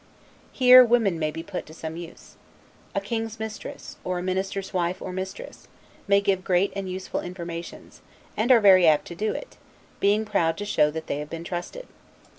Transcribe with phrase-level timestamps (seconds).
[0.51, 2.35] Here women may be put to some use.
[2.95, 5.67] A king's mistress, or a minister's wife or mistress,
[6.07, 8.01] may give great and useful informations;
[8.35, 9.57] and are very apt to do it,
[9.99, 11.85] being proud to show that they have been trusted.